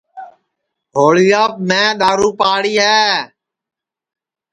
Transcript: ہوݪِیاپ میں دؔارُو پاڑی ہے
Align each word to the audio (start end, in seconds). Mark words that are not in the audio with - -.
ہوݪِیاپ 0.95 1.53
میں 1.67 1.87
دؔارُو 1.99 2.29
پاڑی 2.39 2.73
ہے 2.83 3.01